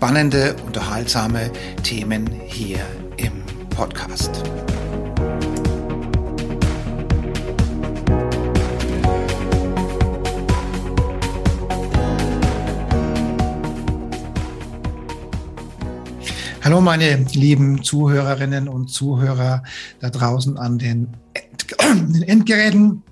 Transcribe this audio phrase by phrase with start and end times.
[0.00, 1.50] spannende, unterhaltsame
[1.82, 2.78] Themen hier
[3.18, 4.42] im Podcast.
[16.64, 19.62] Hallo meine lieben Zuhörerinnen und Zuhörer
[20.00, 21.08] da draußen an den,
[22.26, 23.02] Endgeräten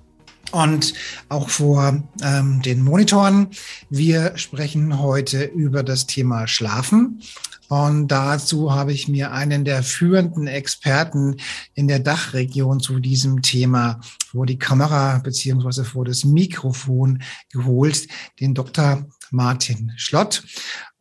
[0.52, 0.94] und
[1.28, 3.48] auch vor ähm, den Monitoren.
[3.90, 7.22] Wir sprechen heute über das Thema Schlafen.
[7.68, 11.36] Und dazu habe ich mir einen der führenden Experten
[11.74, 18.08] in der Dachregion zu diesem Thema vor die Kamera beziehungsweise vor das Mikrofon geholt,
[18.40, 19.06] den Dr.
[19.30, 20.42] Martin Schlott.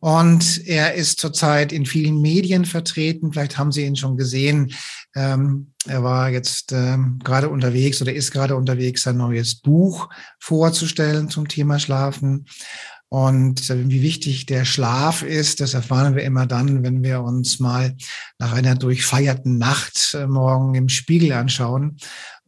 [0.00, 3.32] Und er ist zurzeit in vielen Medien vertreten.
[3.32, 4.72] Vielleicht haben Sie ihn schon gesehen.
[5.16, 11.30] Ähm, er war jetzt ähm, gerade unterwegs oder ist gerade unterwegs, sein neues Buch vorzustellen
[11.30, 12.46] zum Thema Schlafen.
[13.08, 17.58] Und äh, wie wichtig der Schlaf ist, das erfahren wir immer dann, wenn wir uns
[17.58, 17.96] mal
[18.38, 21.96] nach einer durchfeierten Nacht äh, morgen im Spiegel anschauen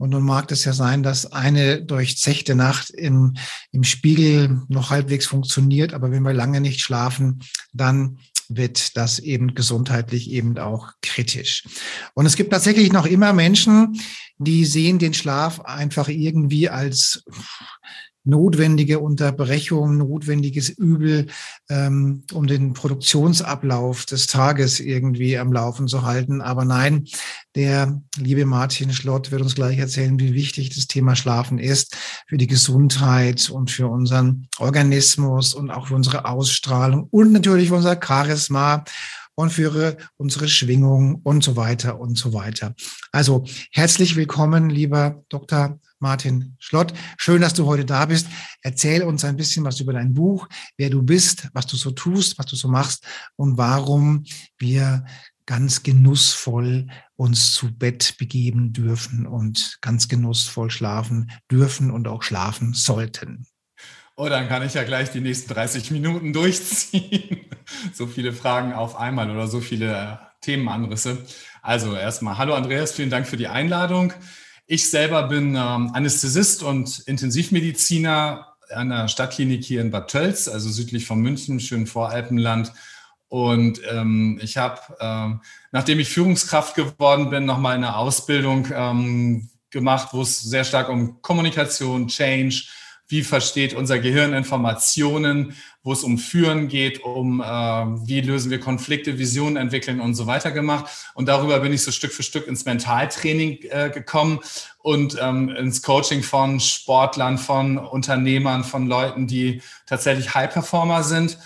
[0.01, 3.35] und nun mag es ja sein, dass eine durchzechte Nacht im,
[3.71, 7.41] im Spiegel noch halbwegs funktioniert, aber wenn wir lange nicht schlafen,
[7.75, 11.65] dann wird das eben gesundheitlich eben auch kritisch.
[12.15, 14.01] Und es gibt tatsächlich noch immer Menschen,
[14.39, 17.23] die sehen den Schlaf einfach irgendwie als
[18.25, 21.27] notwendige Unterbrechung, notwendiges Übel,
[21.69, 26.41] ähm, um den Produktionsablauf des Tages irgendwie am Laufen zu halten.
[26.41, 27.07] Aber nein,
[27.55, 31.97] der liebe Martin Schlott wird uns gleich erzählen, wie wichtig das Thema Schlafen ist
[32.29, 37.77] für die Gesundheit und für unseren Organismus und auch für unsere Ausstrahlung und natürlich für
[37.77, 38.85] unser Charisma
[39.35, 42.75] und für unsere Schwingung und so weiter und so weiter.
[43.11, 45.81] Also herzlich willkommen, lieber Dr.
[46.01, 46.93] Martin Schlott.
[47.19, 48.27] Schön, dass du heute da bist.
[48.63, 52.39] Erzähl uns ein bisschen was über dein Buch, wer du bist, was du so tust,
[52.39, 53.07] was du so machst
[53.37, 54.25] und warum
[54.59, 55.05] wir
[55.47, 62.73] ganz genussvoll uns zu Bett begeben dürfen und ganz genussvoll schlafen dürfen und auch schlafen
[62.73, 63.47] sollten.
[64.17, 67.47] Oh, dann kann ich ja gleich die nächsten 30 Minuten durchziehen.
[67.93, 71.19] so viele Fragen auf einmal oder so viele äh, Themenanrisse.
[71.63, 74.13] Also erstmal, hallo Andreas, vielen Dank für die Einladung.
[74.73, 80.71] Ich selber bin ähm, Anästhesist und Intensivmediziner an der Stadtklinik hier in Bad Tölz, also
[80.71, 82.73] südlich von München, schön Voralpenland.
[83.29, 85.41] Und ähm, ich habe, ähm,
[85.73, 91.21] nachdem ich Führungskraft geworden bin, nochmal eine Ausbildung ähm, gemacht, wo es sehr stark um
[91.21, 92.67] Kommunikation, Change,
[93.11, 98.61] wie versteht unser Gehirn Informationen, wo es um Führen geht, um äh, wie lösen wir
[98.61, 100.87] Konflikte, Visionen entwickeln und so weiter gemacht.
[101.15, 104.39] Und darüber bin ich so Stück für Stück ins Mentaltraining äh, gekommen
[104.79, 111.37] und ähm, ins Coaching von Sportlern, von Unternehmern, von Leuten, die tatsächlich High-Performer sind.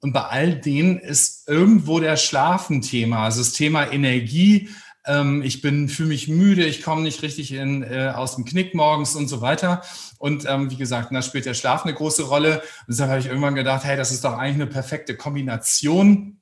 [0.00, 4.68] Und bei all denen ist irgendwo der Schlafen Thema, also das Thema Energie,
[5.04, 8.74] ähm, ich bin, fühle mich müde, ich komme nicht richtig in, äh, aus dem Knick
[8.74, 9.82] morgens und so weiter.
[10.18, 12.60] Und ähm, wie gesagt, da spielt der Schlaf eine große Rolle.
[12.60, 16.40] Und deshalb habe ich irgendwann gedacht, hey, das ist doch eigentlich eine perfekte Kombination.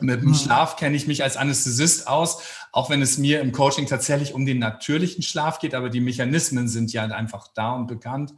[0.00, 0.34] Mit dem mhm.
[0.34, 2.40] Schlaf kenne ich mich als Anästhesist aus,
[2.72, 6.68] auch wenn es mir im Coaching tatsächlich um den natürlichen Schlaf geht, aber die Mechanismen
[6.68, 8.32] sind ja einfach da und bekannt.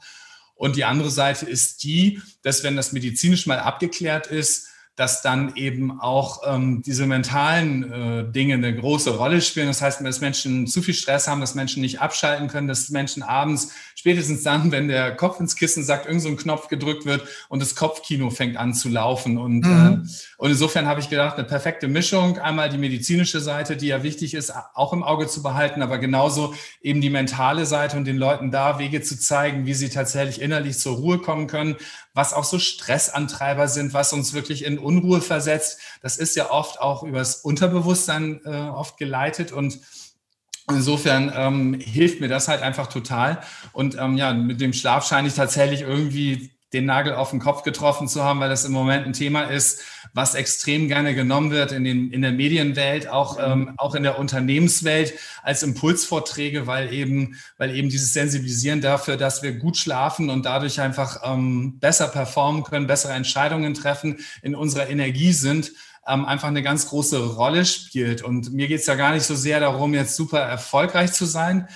[0.54, 4.69] Und die andere Seite ist die, dass wenn das medizinisch mal abgeklärt ist,
[5.00, 9.68] dass dann eben auch ähm, diese mentalen äh, Dinge eine große Rolle spielen.
[9.68, 13.22] Das heißt, dass Menschen zu viel Stress haben, dass Menschen nicht abschalten können, dass Menschen
[13.22, 17.22] abends, spätestens dann, wenn der Kopf ins Kissen sagt, irgend so ein Knopf gedrückt wird
[17.50, 19.36] und das Kopfkino fängt an zu laufen.
[19.36, 20.04] Und, mhm.
[20.06, 20.08] äh,
[20.38, 22.38] und insofern habe ich gedacht, eine perfekte Mischung.
[22.38, 26.54] Einmal die medizinische Seite, die ja wichtig ist, auch im Auge zu behalten, aber genauso
[26.80, 30.78] eben die mentale Seite und den Leuten da Wege zu zeigen, wie sie tatsächlich innerlich
[30.78, 31.76] zur Ruhe kommen können,
[32.14, 35.78] was auch so Stressantreiber sind, was uns wirklich in Unruhe versetzt.
[36.00, 39.78] Das ist ja oft auch übers Unterbewusstsein äh, oft geleitet und
[40.76, 43.40] Insofern ähm, hilft mir das halt einfach total.
[43.72, 47.62] Und ähm, ja, mit dem Schlaf scheine ich tatsächlich irgendwie den Nagel auf den Kopf
[47.62, 49.82] getroffen zu haben, weil das im Moment ein Thema ist,
[50.14, 54.18] was extrem gerne genommen wird in, den, in der Medienwelt, auch, ähm, auch in der
[54.18, 60.46] Unternehmenswelt als Impulsvorträge, weil eben, weil eben dieses Sensibilisieren dafür, dass wir gut schlafen und
[60.46, 65.72] dadurch einfach ähm, besser performen können, bessere Entscheidungen treffen, in unserer Energie sind,
[66.06, 68.22] ähm, einfach eine ganz große Rolle spielt.
[68.22, 71.68] Und mir geht es ja gar nicht so sehr darum, jetzt super erfolgreich zu sein.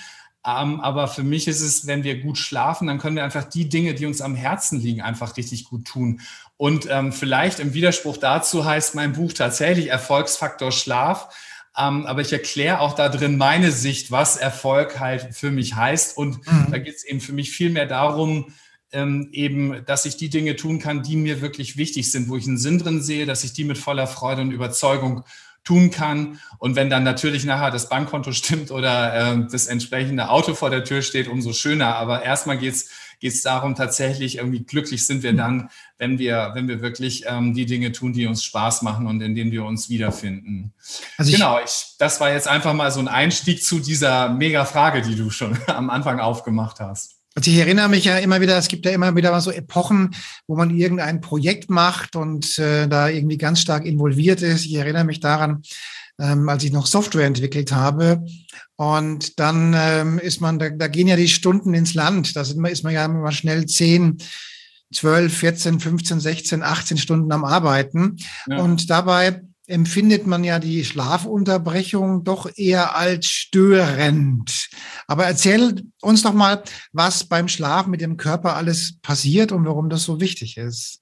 [0.45, 3.67] Ähm, aber für mich ist es, wenn wir gut schlafen, dann können wir einfach die
[3.67, 6.21] Dinge, die uns am Herzen liegen, einfach richtig gut tun.
[6.57, 11.29] Und ähm, vielleicht im Widerspruch dazu heißt mein Buch tatsächlich Erfolgsfaktor Schlaf.
[11.77, 16.15] Ähm, aber ich erkläre auch da drin meine Sicht, was Erfolg halt für mich heißt.
[16.15, 16.67] Und mhm.
[16.71, 18.53] da geht es eben für mich viel mehr darum,
[18.95, 22.47] ähm, eben, dass ich die Dinge tun kann, die mir wirklich wichtig sind, wo ich
[22.47, 25.23] einen Sinn drin sehe, dass ich die mit voller Freude und Überzeugung
[25.63, 26.39] tun kann.
[26.59, 30.83] Und wenn dann natürlich nachher das Bankkonto stimmt oder äh, das entsprechende Auto vor der
[30.83, 31.95] Tür steht, umso schöner.
[31.95, 32.89] Aber erstmal geht's
[33.19, 37.53] geht es darum, tatsächlich irgendwie glücklich sind wir dann, wenn wir, wenn wir wirklich ähm,
[37.53, 40.73] die Dinge tun, die uns Spaß machen und in denen wir uns wiederfinden.
[41.17, 44.65] Also ich, genau, ich, das war jetzt einfach mal so ein Einstieg zu dieser mega
[44.65, 47.14] Frage, die du schon am Anfang aufgemacht hast.
[47.35, 50.15] Also ich erinnere mich ja immer wieder, es gibt ja immer wieder mal so Epochen,
[50.47, 54.65] wo man irgendein Projekt macht und äh, da irgendwie ganz stark involviert ist.
[54.65, 55.61] Ich erinnere mich daran,
[56.17, 58.25] ähm, als ich noch Software entwickelt habe.
[58.77, 62.37] Und dann ähm, ist man, da, da gehen ja die Stunden ins Land.
[62.37, 64.17] Da ist man, ist man ja immer schnell zehn,
[64.93, 68.15] 12, 14, 15, 16, 18 Stunden am Arbeiten.
[68.47, 68.59] Ja.
[68.59, 74.69] Und dabei empfindet man ja die Schlafunterbrechung doch eher als störend.
[75.07, 79.89] Aber erzähl uns doch mal, was beim Schlaf mit dem Körper alles passiert und warum
[79.89, 81.01] das so wichtig ist.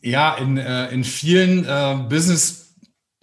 [0.00, 2.64] Ja, in, äh, in vielen äh, Business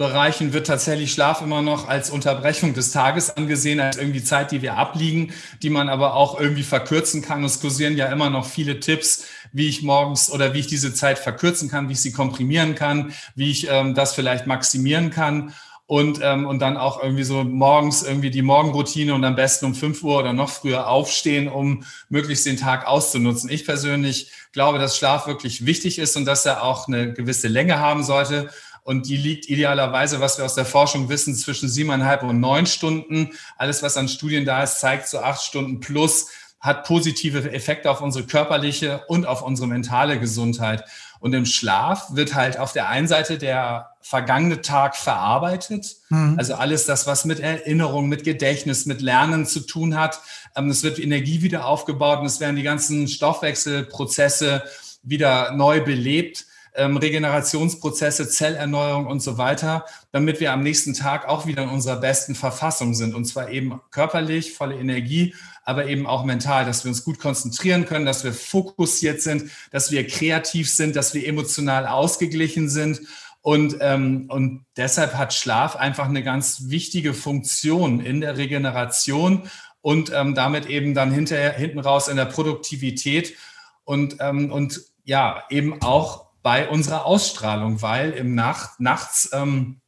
[0.01, 4.63] Bereichen wird tatsächlich Schlaf immer noch als Unterbrechung des Tages angesehen, als irgendwie Zeit, die
[4.63, 7.43] wir abliegen, die man aber auch irgendwie verkürzen kann.
[7.43, 11.19] Es kursieren ja immer noch viele Tipps, wie ich morgens oder wie ich diese Zeit
[11.19, 15.53] verkürzen kann, wie ich sie komprimieren kann, wie ich ähm, das vielleicht maximieren kann.
[15.87, 19.75] Und, ähm, und dann auch irgendwie so morgens irgendwie die Morgenroutine und am besten um
[19.75, 23.49] fünf Uhr oder noch früher aufstehen, um möglichst den Tag auszunutzen.
[23.49, 27.79] Ich persönlich glaube, dass Schlaf wirklich wichtig ist und dass er auch eine gewisse Länge
[27.79, 28.49] haben sollte.
[28.83, 33.31] Und die liegt idealerweise, was wir aus der Forschung wissen, zwischen siebeneinhalb und neun Stunden.
[33.57, 36.29] Alles, was an Studien da ist, zeigt so acht Stunden plus
[36.61, 40.85] hat positive Effekte auf unsere körperliche und auf unsere mentale Gesundheit.
[41.19, 45.97] Und im Schlaf wird halt auf der einen Seite der vergangene Tag verarbeitet.
[46.09, 46.35] Mhm.
[46.37, 50.21] Also alles das, was mit Erinnerung, mit Gedächtnis, mit Lernen zu tun hat.
[50.55, 54.63] Ähm, es wird Energie wieder aufgebaut und es werden die ganzen Stoffwechselprozesse
[55.03, 61.45] wieder neu belebt ähm, Regenerationsprozesse, Zellerneuerung und so weiter, damit wir am nächsten Tag auch
[61.45, 63.13] wieder in unserer besten Verfassung sind.
[63.13, 67.85] Und zwar eben körperlich, volle Energie, aber eben auch mental, dass wir uns gut konzentrieren
[67.85, 73.01] können, dass wir fokussiert sind, dass wir kreativ sind, dass wir emotional ausgeglichen sind.
[73.41, 79.49] Und, ähm, und deshalb hat Schlaf einfach eine ganz wichtige Funktion in der Regeneration
[79.81, 83.35] und ähm, damit eben dann hinterher, hinten raus in der Produktivität
[83.83, 89.81] und, ähm, und ja, eben auch bei unserer Ausstrahlung, weil im Nacht, nachts ähm,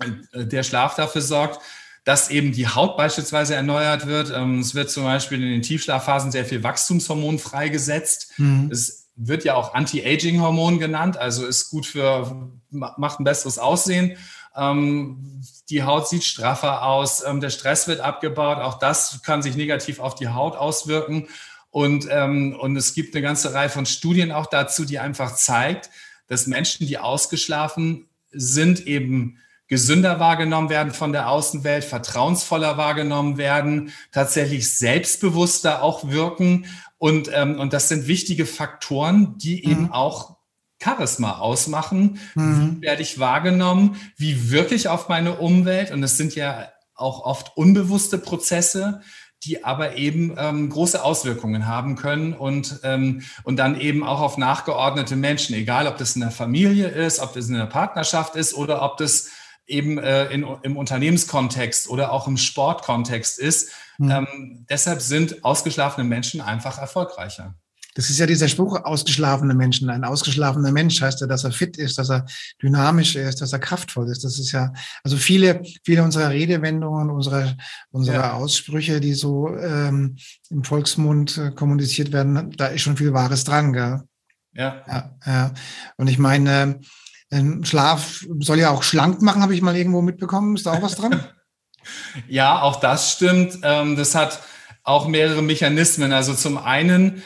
[0.00, 1.60] äh, der Schlaf dafür sorgt,
[2.06, 4.32] dass eben die Haut beispielsweise erneuert wird.
[4.32, 8.32] Ähm, es wird zum Beispiel in den Tiefschlafphasen sehr viel Wachstumshormon freigesetzt.
[8.36, 8.70] Mhm.
[8.70, 14.16] Es wird ja auch Anti-Aging-Hormon genannt, also ist gut für, macht ein besseres Aussehen.
[14.54, 19.56] Ähm, die Haut sieht straffer aus, ähm, der Stress wird abgebaut, auch das kann sich
[19.56, 21.26] negativ auf die Haut auswirken.
[21.70, 25.90] Und, und es gibt eine ganze Reihe von Studien auch dazu, die einfach zeigt,
[26.26, 29.36] dass Menschen, die ausgeschlafen sind, eben
[29.68, 36.66] gesünder wahrgenommen werden von der Außenwelt, vertrauensvoller wahrgenommen werden, tatsächlich selbstbewusster auch wirken.
[36.98, 39.70] Und, ähm, und das sind wichtige Faktoren, die mhm.
[39.70, 40.36] eben auch
[40.82, 42.18] Charisma ausmachen.
[42.34, 42.76] Mhm.
[42.76, 43.96] Wie werde ich wahrgenommen?
[44.16, 45.90] Wie wirklich auf meine Umwelt?
[45.90, 49.00] Und es sind ja auch oft unbewusste Prozesse
[49.44, 54.38] die aber eben ähm, große Auswirkungen haben können und, ähm, und dann eben auch auf
[54.38, 58.54] nachgeordnete Menschen, egal ob das in der Familie ist, ob das in der Partnerschaft ist
[58.54, 59.28] oder ob das
[59.66, 63.72] eben äh, in, im Unternehmenskontext oder auch im Sportkontext ist.
[63.98, 64.10] Mhm.
[64.10, 67.54] Ähm, deshalb sind ausgeschlafene Menschen einfach erfolgreicher.
[67.96, 69.88] Das ist ja dieser Spruch, ausgeschlafene Menschen.
[69.88, 72.26] Ein ausgeschlafener Mensch heißt ja, dass er fit ist, dass er
[72.62, 74.22] dynamisch ist, dass er kraftvoll ist.
[74.22, 74.70] Das ist ja,
[75.02, 77.56] also viele, viele unserer Redewendungen, unserer,
[77.90, 78.32] unserer ja.
[78.34, 80.16] Aussprüche, die so ähm,
[80.50, 84.02] im Volksmund äh, kommuniziert werden, da ist schon viel Wahres dran, gell?
[84.52, 84.82] Ja.
[84.86, 85.54] ja, ja.
[85.96, 86.80] Und ich meine,
[87.30, 90.56] äh, Schlaf soll ja auch schlank machen, habe ich mal irgendwo mitbekommen.
[90.56, 91.24] Ist da auch was dran?
[92.28, 93.58] ja, auch das stimmt.
[93.62, 94.40] Ähm, das hat
[94.82, 96.12] auch mehrere Mechanismen.
[96.12, 97.22] Also zum einen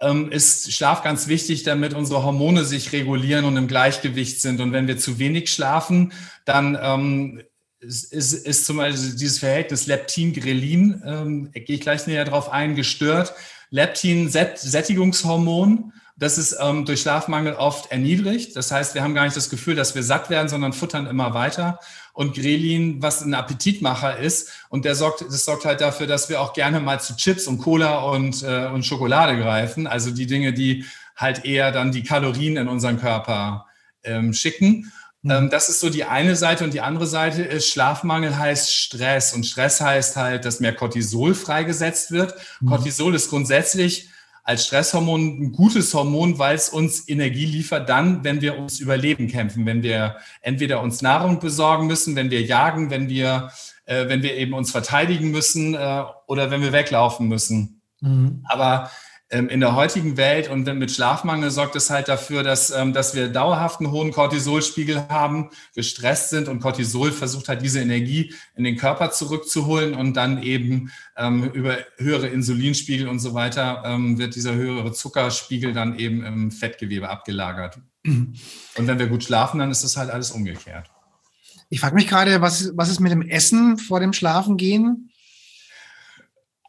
[0.00, 4.60] ähm, ist Schlaf ganz wichtig, damit unsere Hormone sich regulieren und im Gleichgewicht sind.
[4.60, 6.12] Und wenn wir zu wenig schlafen,
[6.44, 7.42] dann ähm,
[7.80, 12.76] ist, ist, ist zum Beispiel dieses Verhältnis Leptin-Grelin, ähm, gehe ich gleich näher drauf ein,
[12.76, 13.34] gestört.
[13.70, 18.54] Leptin, Sättigungshormon, das ist ähm, durch Schlafmangel oft erniedrigt.
[18.54, 21.32] Das heißt, wir haben gar nicht das Gefühl, dass wir satt werden, sondern futtern immer
[21.32, 21.80] weiter.
[22.12, 26.42] Und Grelin, was ein Appetitmacher ist, und der sorgt, das sorgt halt dafür, dass wir
[26.42, 29.86] auch gerne mal zu Chips und Cola und, äh, und Schokolade greifen.
[29.86, 30.84] Also die Dinge, die
[31.16, 33.64] halt eher dann die Kalorien in unseren Körper
[34.04, 34.92] ähm, schicken.
[35.22, 35.30] Mhm.
[35.30, 39.32] Ähm, das ist so die eine Seite und die andere Seite ist, Schlafmangel heißt Stress
[39.32, 42.34] und Stress heißt halt, dass mehr Cortisol freigesetzt wird.
[42.60, 42.68] Mhm.
[42.68, 44.10] Cortisol ist grundsätzlich
[44.42, 49.28] als Stresshormon ein gutes Hormon, weil es uns Energie liefert, dann, wenn wir uns Überleben
[49.28, 53.50] kämpfen, wenn wir entweder uns Nahrung besorgen müssen, wenn wir jagen, wenn wir,
[53.84, 57.82] äh, wenn wir eben uns verteidigen müssen äh, oder wenn wir weglaufen müssen.
[58.00, 58.44] Mhm.
[58.48, 58.90] Aber
[59.30, 63.28] in der heutigen Welt und mit Schlafmangel sorgt es halt dafür, dass, ähm, dass wir
[63.28, 68.76] dauerhaft einen hohen Cortisolspiegel haben, gestresst sind und Cortisol versucht halt diese Energie in den
[68.76, 73.82] Körper zurückzuholen und dann eben ähm, über höhere Insulinspiegel und so weiter
[74.16, 77.78] wird dieser höhere Zuckerspiegel dann eben im Fettgewebe abgelagert.
[78.04, 78.36] Und
[78.76, 80.90] wenn wir gut schlafen, dann ist das halt alles umgekehrt.
[81.68, 85.09] Ich frage mich gerade, was, was ist mit dem Essen vor dem Schlafengehen?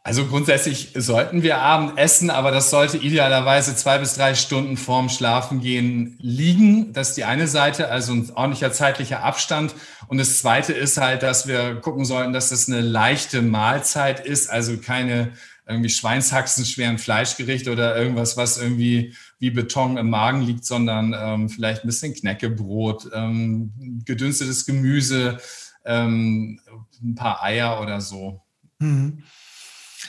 [0.04, 5.08] Also grundsätzlich sollten wir Abend essen, aber das sollte idealerweise zwei bis drei Stunden vorm
[5.08, 6.92] Schlafengehen liegen.
[6.92, 9.76] Das ist die eine Seite, also ein ordentlicher zeitlicher Abstand.
[10.08, 14.50] Und das zweite ist halt, dass wir gucken sollten, dass das eine leichte Mahlzeit ist,
[14.50, 15.34] also keine
[15.68, 21.48] irgendwie Schweinshaxen, schweren Fleischgerichte oder irgendwas, was irgendwie wie Beton im Magen liegt, sondern ähm,
[21.48, 25.38] vielleicht ein bisschen Knäckebrot, ähm, gedünstetes Gemüse,
[25.84, 26.60] ähm,
[27.00, 28.42] ein paar Eier oder so.
[28.80, 29.22] Mhm.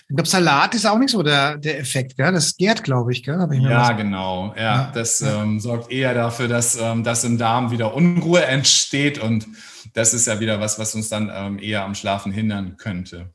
[0.10, 2.32] Ich glaube, Salat ist auch nicht so der, der Effekt, gell?
[2.32, 3.48] Das gärt, glaube ich, gell?
[3.52, 4.54] Ich ja, genau.
[4.56, 4.92] Ja, ja.
[4.94, 5.22] das.
[5.22, 9.48] Ähm, sorgt eher dafür, dass, ähm, dass im Darm wieder Unruhe entsteht und
[9.94, 13.34] das ist ja wieder was, was uns dann ähm, eher am Schlafen hindern könnte.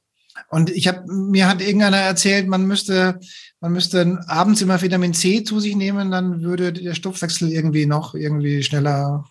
[0.51, 3.19] Und ich habe mir hat irgendeiner erzählt, man müsste
[3.61, 8.15] man müsste abends immer Vitamin C zu sich nehmen, dann würde der Stoffwechsel irgendwie noch
[8.15, 9.25] irgendwie schneller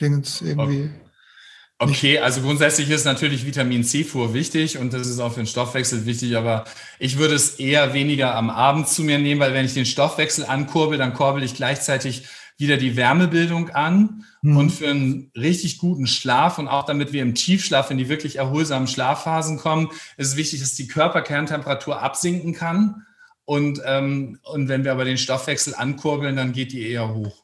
[0.00, 0.84] Dingens irgendwie.
[0.84, 1.01] Okay.
[1.82, 6.06] Okay, also grundsätzlich ist natürlich Vitamin C-Fuhr wichtig und das ist auch für den Stoffwechsel
[6.06, 6.64] wichtig, aber
[7.00, 10.44] ich würde es eher weniger am Abend zu mir nehmen, weil wenn ich den Stoffwechsel
[10.44, 12.24] ankurbel, dann kurbel ich gleichzeitig
[12.56, 14.24] wieder die Wärmebildung an.
[14.42, 14.56] Mhm.
[14.56, 18.36] Und für einen richtig guten Schlaf und auch damit wir im Tiefschlaf in die wirklich
[18.36, 23.06] erholsamen Schlafphasen kommen, ist es wichtig, dass die Körperkerntemperatur absinken kann.
[23.44, 27.42] Und, ähm, und wenn wir aber den Stoffwechsel ankurbeln, dann geht die eher hoch.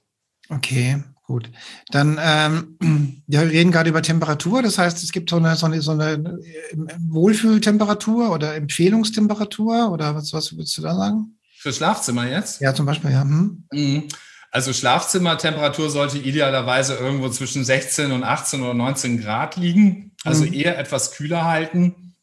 [0.48, 1.50] Okay, Gut,
[1.90, 4.62] dann ähm, wir reden gerade über Temperatur.
[4.62, 10.14] Das heißt, es gibt so eine, so eine, so eine äh, Wohlfühltemperatur oder Empfehlungstemperatur oder
[10.14, 11.38] was, was würdest du da sagen?
[11.58, 12.62] Für Schlafzimmer jetzt?
[12.62, 13.20] Ja, zum Beispiel, ja.
[13.24, 13.62] Hm.
[13.70, 14.04] Mhm.
[14.50, 20.12] Also Schlafzimmertemperatur sollte idealerweise irgendwo zwischen 16 und 18 oder 19 Grad liegen.
[20.24, 20.54] Also mhm.
[20.54, 22.14] eher etwas kühler halten.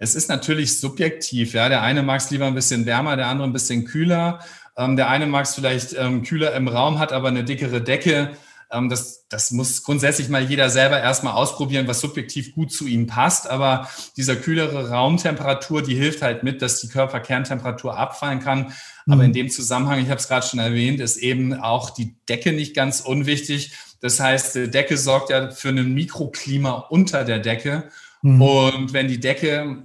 [0.00, 1.52] Es ist natürlich subjektiv.
[1.52, 4.40] Ja, der eine mag es lieber ein bisschen wärmer, der andere ein bisschen kühler.
[4.76, 8.30] Ähm, der eine mag es vielleicht ähm, kühler im Raum, hat aber eine dickere Decke.
[8.72, 13.06] Ähm, das, das muss grundsätzlich mal jeder selber erstmal ausprobieren, was subjektiv gut zu ihm
[13.06, 13.48] passt.
[13.48, 18.72] Aber dieser kühlere Raumtemperatur, die hilft halt mit, dass die Körperkerntemperatur abfallen kann.
[19.06, 19.12] Mhm.
[19.12, 22.52] Aber in dem Zusammenhang, ich habe es gerade schon erwähnt, ist eben auch die Decke
[22.52, 23.72] nicht ganz unwichtig.
[24.00, 27.88] Das heißt, die Decke sorgt ja für ein Mikroklima unter der Decke.
[28.22, 28.42] Mhm.
[28.42, 29.82] Und wenn die Decke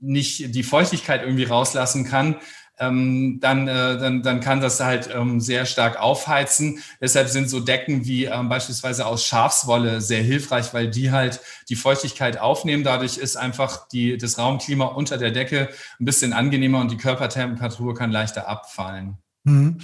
[0.00, 2.36] nicht die Feuchtigkeit irgendwie rauslassen kann,
[2.82, 6.80] ähm, dann, äh, dann, dann kann das halt ähm, sehr stark aufheizen.
[7.00, 11.76] Deshalb sind so Decken wie ähm, beispielsweise aus Schafswolle sehr hilfreich, weil die halt die
[11.76, 12.82] Feuchtigkeit aufnehmen.
[12.82, 15.68] Dadurch ist einfach die, das Raumklima unter der Decke
[16.00, 19.18] ein bisschen angenehmer und die Körpertemperatur kann leichter abfallen.
[19.44, 19.78] Mhm.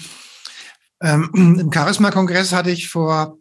[1.00, 3.38] Ähm, Im Charisma-Kongress hatte ich vor,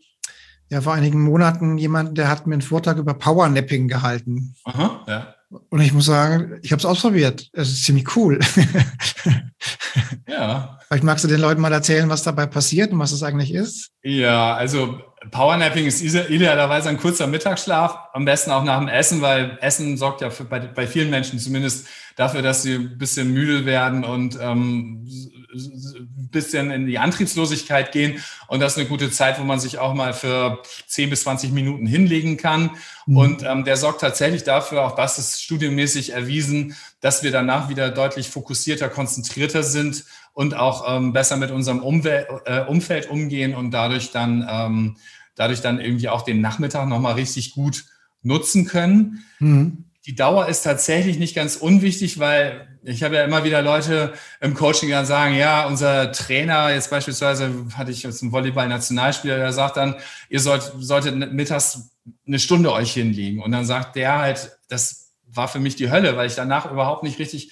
[0.70, 4.56] ja, vor einigen Monaten jemanden, der hat mir einen Vortrag über Powernapping gehalten.
[4.66, 5.34] Aha, ja.
[5.50, 7.50] Und ich muss sagen, ich habe es ausprobiert.
[7.54, 8.40] Es ist ziemlich cool.
[10.28, 10.80] ja.
[10.88, 13.92] Vielleicht magst du den Leuten mal erzählen, was dabei passiert und was es eigentlich ist.
[14.04, 19.58] Ja, also Powernapping ist idealerweise ein kurzer Mittagsschlaf, am besten auch nach dem Essen, weil
[19.62, 23.66] Essen sorgt ja für, bei, bei vielen Menschen zumindest dafür, dass sie ein bisschen müde
[23.66, 25.08] werden und ähm,
[25.54, 28.24] ein bisschen in die Antriebslosigkeit gehen.
[28.48, 31.52] Und das ist eine gute Zeit, wo man sich auch mal für 10 bis 20
[31.52, 32.72] Minuten hinlegen kann.
[33.06, 33.18] Mhm.
[33.18, 37.90] Und ähm, der sorgt tatsächlich dafür, auch das ist studienmäßig erwiesen, dass wir danach wieder
[37.90, 43.72] deutlich fokussierter, konzentrierter sind und auch ähm, besser mit unserem Umwel äh, Umfeld umgehen und
[43.72, 44.98] dadurch dann, ähm,
[45.36, 47.86] dadurch dann irgendwie auch den Nachmittag nochmal richtig gut
[48.24, 49.24] nutzen können.
[49.40, 49.86] Mhm.
[50.06, 54.54] Die Dauer ist tatsächlich nicht ganz unwichtig, weil ich habe ja immer wieder Leute im
[54.54, 59.52] Coaching, die dann sagen, ja, unser Trainer, jetzt beispielsweise hatte ich jetzt einen Volleyball-Nationalspieler, der
[59.52, 59.96] sagt dann,
[60.30, 61.90] ihr sollt, solltet mittags
[62.26, 63.42] eine Stunde euch hinlegen.
[63.42, 67.04] Und dann sagt der halt, das war für mich die Hölle, weil ich danach überhaupt
[67.04, 67.52] nicht richtig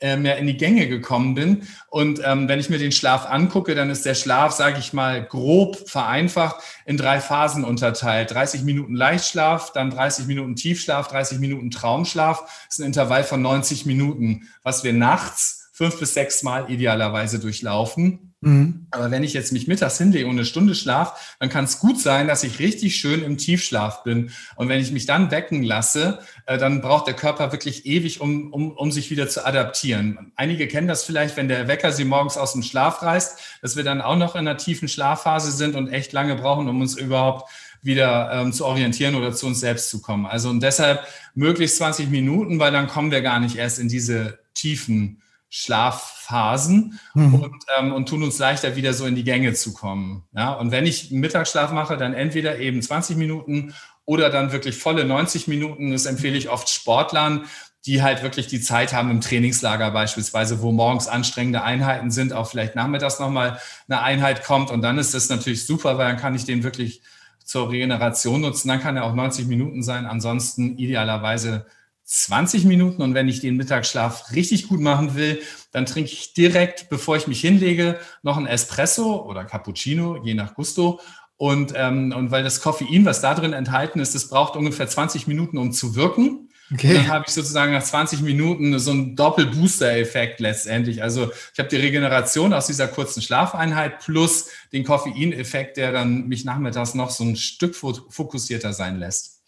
[0.00, 1.68] äh, mehr in die Gänge gekommen bin.
[1.90, 5.22] Und ähm, wenn ich mir den Schlaf angucke, dann ist der Schlaf, sage ich mal,
[5.22, 8.30] grob vereinfacht in drei Phasen unterteilt.
[8.30, 12.40] 30 Minuten Leichtschlaf, dann 30 Minuten Tiefschlaf, 30 Minuten Traumschlaf.
[12.40, 17.38] Das ist ein Intervall von 90 Minuten, was wir nachts fünf bis sechs Mal idealerweise
[17.38, 18.29] durchlaufen.
[18.42, 18.86] Mhm.
[18.90, 22.00] Aber wenn ich jetzt mich mittags hinlege und eine Stunde schlaf, dann kann es gut
[22.00, 24.30] sein, dass ich richtig schön im Tiefschlaf bin.
[24.56, 28.50] Und wenn ich mich dann wecken lasse, äh, dann braucht der Körper wirklich ewig, um,
[28.52, 30.32] um, um sich wieder zu adaptieren.
[30.36, 33.84] Einige kennen das vielleicht, wenn der Wecker sie morgens aus dem Schlaf reißt, dass wir
[33.84, 37.50] dann auch noch in einer tiefen Schlafphase sind und echt lange brauchen, um uns überhaupt
[37.82, 40.24] wieder ähm, zu orientieren oder zu uns selbst zu kommen.
[40.24, 44.38] Also und deshalb möglichst 20 Minuten, weil dann kommen wir gar nicht erst in diese
[44.54, 45.20] tiefen
[45.50, 47.34] Schlafphasen mhm.
[47.34, 50.22] und, ähm, und tun uns leichter, wieder so in die Gänge zu kommen.
[50.32, 50.52] Ja?
[50.52, 55.48] Und wenn ich Mittagsschlaf mache, dann entweder eben 20 Minuten oder dann wirklich volle 90
[55.48, 55.90] Minuten.
[55.90, 57.46] Das empfehle ich oft Sportlern,
[57.84, 62.48] die halt wirklich die Zeit haben im Trainingslager beispielsweise, wo morgens anstrengende Einheiten sind, auch
[62.48, 64.70] vielleicht nachmittags nochmal eine Einheit kommt.
[64.70, 67.02] Und dann ist das natürlich super, weil dann kann ich den wirklich
[67.44, 68.68] zur Regeneration nutzen.
[68.68, 70.06] Dann kann er auch 90 Minuten sein.
[70.06, 71.66] Ansonsten idealerweise
[72.12, 75.40] 20 Minuten und wenn ich den Mittagsschlaf richtig gut machen will,
[75.70, 80.54] dann trinke ich direkt, bevor ich mich hinlege, noch ein Espresso oder Cappuccino, je nach
[80.56, 81.00] Gusto.
[81.36, 85.28] Und, ähm, und weil das Koffein, was da drin enthalten ist, das braucht ungefähr 20
[85.28, 86.48] Minuten, um zu wirken.
[86.74, 86.88] Okay.
[86.88, 91.04] Und dann habe ich sozusagen nach 20 Minuten so einen Doppel-Booster-Effekt letztendlich.
[91.04, 96.44] Also ich habe die Regeneration aus dieser kurzen Schlafeinheit plus den Koffeineffekt, der dann mich
[96.44, 99.42] nachmittags noch so ein Stück fokussierter sein lässt.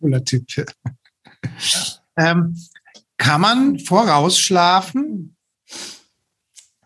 [0.00, 0.46] Cooler Typ.
[2.16, 2.56] Ähm,
[3.16, 5.36] kann man vorausschlafen?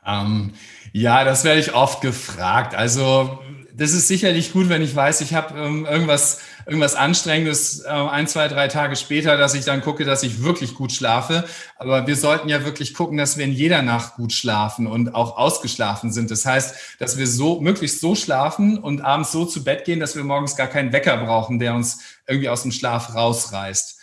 [0.06, 0.52] Ähm,
[0.92, 2.75] ja, das werde ich oft gefragt.
[2.75, 3.40] Also
[3.76, 8.28] das ist sicherlich gut, wenn ich weiß, ich habe ähm, irgendwas, irgendwas Anstrengendes äh, ein,
[8.28, 11.44] zwei, drei Tage später, dass ich dann gucke, dass ich wirklich gut schlafe.
[11.76, 15.37] Aber wir sollten ja wirklich gucken, dass wir in jeder Nacht gut schlafen und auch
[15.37, 16.31] ausgeschlafen sind.
[16.31, 20.14] Das heißt, dass wir so möglichst so schlafen und abends so zu Bett gehen, dass
[20.14, 21.98] wir morgens gar keinen Wecker brauchen, der uns
[22.29, 23.93] irgendwie aus dem Schlaf rausreißt.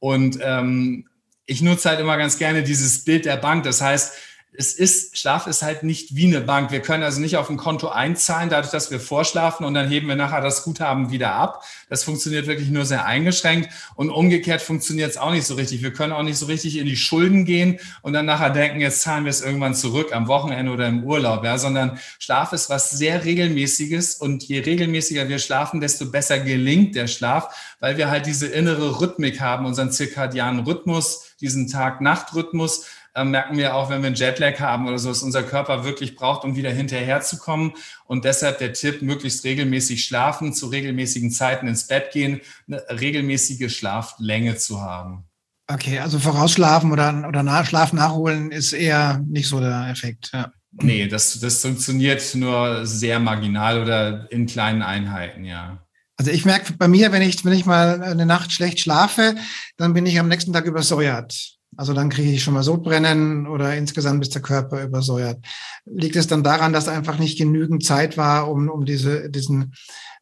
[0.00, 1.08] Und ähm,
[1.46, 3.64] ich nutze halt immer ganz gerne dieses Bild der Bank.
[3.64, 4.12] Das heißt,
[4.52, 6.72] es ist, Schlaf ist halt nicht wie eine Bank.
[6.72, 10.08] Wir können also nicht auf ein Konto einzahlen, dadurch, dass wir vorschlafen und dann heben
[10.08, 11.62] wir nachher das Guthaben wieder ab.
[11.88, 15.82] Das funktioniert wirklich nur sehr eingeschränkt und umgekehrt funktioniert es auch nicht so richtig.
[15.82, 19.02] Wir können auch nicht so richtig in die Schulden gehen und dann nachher denken, jetzt
[19.02, 22.90] zahlen wir es irgendwann zurück am Wochenende oder im Urlaub, ja, sondern Schlaf ist was
[22.90, 28.26] sehr regelmäßiges und je regelmäßiger wir schlafen, desto besser gelingt der Schlaf, weil wir halt
[28.26, 34.08] diese innere Rhythmik haben, unseren zirkadianen Rhythmus, diesen Tag-Nacht-Rhythmus äh, merken wir auch, wenn wir
[34.08, 37.72] einen Jetlag haben oder so, dass unser Körper wirklich braucht, um wieder hinterherzukommen.
[38.06, 43.74] Und deshalb der Tipp, möglichst regelmäßig schlafen, zu regelmäßigen Zeiten ins Bett gehen, eine regelmäßige
[43.74, 45.24] Schlaflänge zu haben.
[45.70, 50.30] Okay, also vorausschlafen oder, oder nach, Schlaf nachholen ist eher nicht so der Effekt.
[50.32, 50.50] Ja.
[50.72, 55.82] Nee, das, das funktioniert nur sehr marginal oder in kleinen Einheiten, ja.
[56.16, 59.36] Also ich merke bei mir, wenn ich, wenn ich mal eine Nacht schlecht schlafe,
[59.76, 61.57] dann bin ich am nächsten Tag übersäuert.
[61.76, 65.44] Also dann kriege ich schon mal Sodbrennen oder insgesamt ist der Körper übersäuert.
[65.84, 69.74] Liegt es dann daran, dass einfach nicht genügend Zeit war, um, um diese, diesen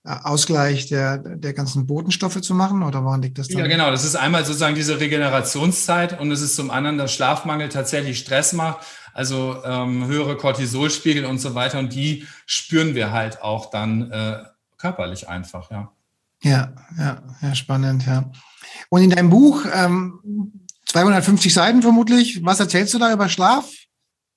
[0.05, 2.83] äh, Ausgleich der, der ganzen Botenstoffe zu machen?
[2.83, 3.59] Oder woran liegt das dann?
[3.59, 3.91] Ja, genau.
[3.91, 8.53] Das ist einmal sozusagen diese Regenerationszeit und es ist zum anderen, dass Schlafmangel tatsächlich Stress
[8.53, 11.79] macht, also ähm, höhere Cortisolspiegel und so weiter.
[11.79, 14.43] Und die spüren wir halt auch dann äh,
[14.79, 15.93] körperlich einfach, ja.
[16.43, 18.31] Ja, ja, ja, spannend, ja.
[18.91, 20.66] Und in deinem Buch ähm,
[20.97, 22.43] 250 Seiten vermutlich.
[22.43, 23.67] Was erzählst du da über Schlaf?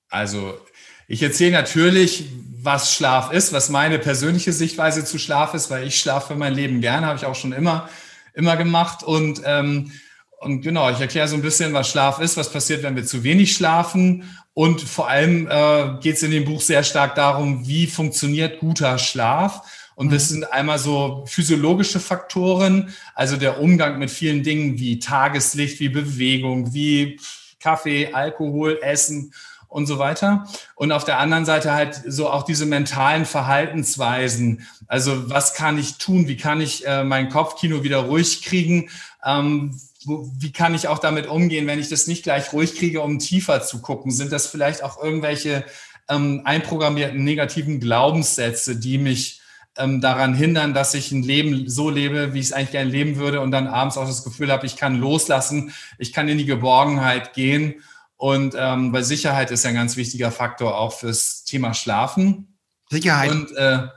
[0.09, 0.59] Also,
[1.07, 2.25] ich erzähle natürlich,
[2.61, 6.81] was Schlaf ist, was meine persönliche Sichtweise zu Schlaf ist, weil ich schlafe mein Leben
[6.81, 7.87] gerne, habe ich auch schon immer,
[8.33, 9.03] immer gemacht.
[9.03, 9.93] Und, ähm,
[10.41, 13.23] und genau, ich erkläre so ein bisschen, was Schlaf ist, was passiert, wenn wir zu
[13.23, 14.29] wenig schlafen.
[14.53, 18.97] Und vor allem äh, geht es in dem Buch sehr stark darum, wie funktioniert guter
[18.97, 19.61] Schlaf
[19.99, 20.35] und das mhm.
[20.35, 26.73] sind einmal so physiologische Faktoren, also der Umgang mit vielen Dingen wie Tageslicht, wie Bewegung,
[26.73, 27.19] wie
[27.59, 29.33] Kaffee, Alkohol, Essen
[29.67, 30.47] und so weiter.
[30.75, 34.65] Und auf der anderen Seite halt so auch diese mentalen Verhaltensweisen.
[34.87, 36.29] Also was kann ich tun?
[36.29, 38.89] Wie kann ich äh, mein Kopfkino wieder ruhig kriegen?
[39.25, 43.19] Ähm, wie kann ich auch damit umgehen, wenn ich das nicht gleich ruhig kriege, um
[43.19, 44.11] tiefer zu gucken?
[44.11, 45.65] Sind das vielleicht auch irgendwelche
[46.07, 49.38] ähm, einprogrammierten negativen Glaubenssätze, die mich
[49.77, 53.15] ähm, daran hindern, dass ich ein Leben so lebe, wie ich es eigentlich gerne leben
[53.17, 56.45] würde und dann abends auch das Gefühl habe, ich kann loslassen, ich kann in die
[56.45, 57.75] Geborgenheit gehen.
[58.17, 62.57] Und ähm, weil Sicherheit ist ja ein ganz wichtiger Faktor auch fürs Thema Schlafen.
[62.89, 63.31] Sicherheit.
[63.31, 63.87] Und, äh,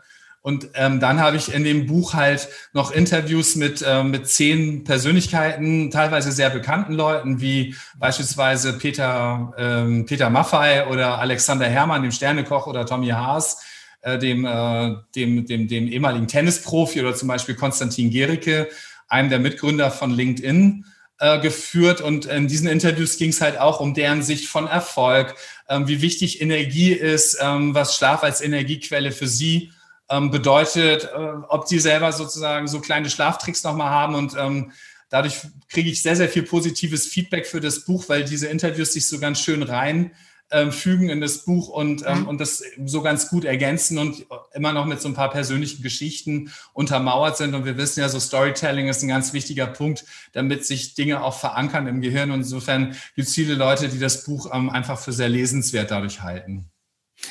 [0.43, 4.83] Und ähm, dann habe ich in dem Buch halt noch Interviews mit, äh, mit zehn
[4.83, 12.11] Persönlichkeiten, teilweise sehr bekannten Leuten, wie beispielsweise Peter, ähm, Peter Maffei oder Alexander Herrmann, dem
[12.11, 13.63] Sternekoch, oder Tommy Haas,
[14.03, 18.69] äh, dem, äh, dem, dem, dem ehemaligen Tennisprofi, oder zum Beispiel Konstantin Gericke,
[19.09, 20.85] einem der Mitgründer von LinkedIn
[21.19, 22.01] äh, geführt.
[22.01, 25.35] Und in diesen Interviews ging es halt auch um deren Sicht von Erfolg,
[25.69, 29.73] ähm, wie wichtig Energie ist, ähm, was Schlaf als Energiequelle für sie
[30.11, 34.73] ähm, bedeutet, äh, ob die selber sozusagen so kleine Schlaftricks nochmal haben und ähm,
[35.09, 39.07] dadurch kriege ich sehr, sehr viel positives Feedback für das Buch, weil diese Interviews sich
[39.07, 40.13] so ganz schön rein
[40.53, 44.73] ähm, fügen in das Buch und, ähm, und das so ganz gut ergänzen und immer
[44.73, 47.55] noch mit so ein paar persönlichen Geschichten untermauert sind.
[47.55, 51.39] Und wir wissen ja, so Storytelling ist ein ganz wichtiger Punkt, damit sich Dinge auch
[51.39, 52.31] verankern im Gehirn.
[52.31, 56.23] Und insofern gibt es viele Leute, die das Buch ähm, einfach für sehr lesenswert dadurch
[56.23, 56.71] halten.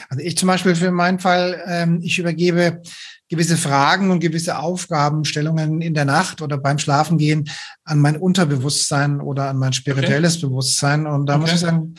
[0.09, 2.81] Also ich zum Beispiel für meinen Fall, ähm, ich übergebe
[3.29, 7.49] gewisse Fragen und gewisse Aufgabenstellungen in der Nacht oder beim Schlafengehen
[7.85, 10.47] an mein Unterbewusstsein oder an mein spirituelles okay.
[10.47, 11.07] Bewusstsein.
[11.07, 11.41] Und da okay.
[11.41, 11.95] muss ich sagen,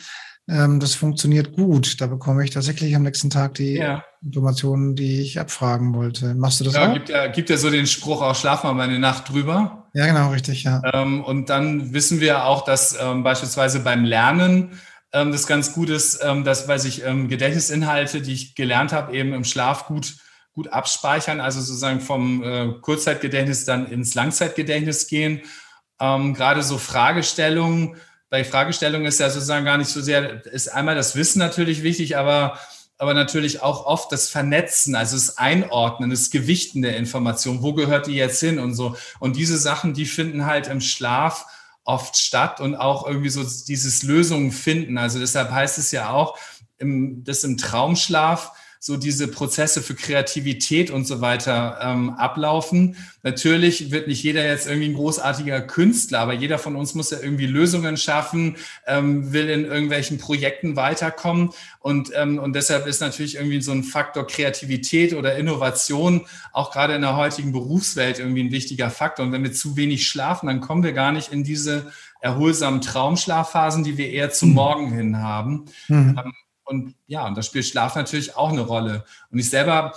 [0.49, 2.01] ähm, das funktioniert gut.
[2.01, 4.03] Da bekomme ich tatsächlich am nächsten Tag die ja.
[4.23, 6.35] Informationen, die ich abfragen wollte.
[6.35, 6.93] Machst du das ja, auch?
[6.93, 9.87] Gibt ja, gibt ja so den Spruch, auch schlaf mal eine Nacht drüber.
[9.93, 10.81] Ja, genau, richtig, ja.
[10.93, 14.79] Ähm, und dann wissen wir auch, dass ähm, beispielsweise beim Lernen
[15.13, 19.15] ähm, das ganz gut ist, ähm, dass, weil sich ähm, Gedächtnisinhalte, die ich gelernt habe,
[19.15, 20.15] eben im Schlaf gut,
[20.51, 25.41] gut abspeichern, also sozusagen vom äh, Kurzzeitgedächtnis dann ins Langzeitgedächtnis gehen.
[26.01, 27.95] Ähm, gerade so Fragestellungen,
[28.33, 32.17] bei Fragestellungen ist ja sozusagen gar nicht so sehr, ist einmal das Wissen natürlich wichtig,
[32.17, 32.57] aber
[32.97, 38.07] aber natürlich auch oft das Vernetzen, also das Einordnen, das Gewichten der Information, wo gehört
[38.07, 38.95] die jetzt hin und so.
[39.19, 41.45] Und diese Sachen, die finden halt im Schlaf
[41.83, 44.97] oft statt und auch irgendwie so dieses Lösungen finden.
[44.97, 46.35] Also deshalb heißt es ja auch,
[46.79, 48.51] im, dass im Traumschlaf
[48.85, 52.97] so diese Prozesse für Kreativität und so weiter ähm, ablaufen.
[53.21, 57.19] Natürlich wird nicht jeder jetzt irgendwie ein großartiger Künstler, aber jeder von uns muss ja
[57.21, 61.51] irgendwie Lösungen schaffen, ähm, will in irgendwelchen Projekten weiterkommen.
[61.79, 66.93] Und, ähm, und deshalb ist natürlich irgendwie so ein Faktor Kreativität oder Innovation auch gerade
[66.93, 69.25] in der heutigen Berufswelt irgendwie ein wichtiger Faktor.
[69.25, 73.85] Und wenn wir zu wenig schlafen, dann kommen wir gar nicht in diese erholsamen Traumschlafphasen,
[73.85, 74.55] die wir eher zum mhm.
[74.55, 75.67] Morgen hin haben.
[75.87, 76.19] Mhm.
[76.63, 79.05] Und ja, und da spielt Schlaf natürlich auch eine Rolle.
[79.31, 79.93] Und ich selber